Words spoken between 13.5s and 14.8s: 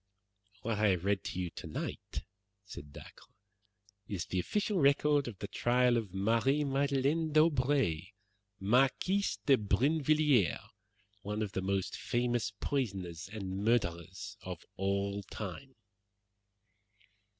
murderers of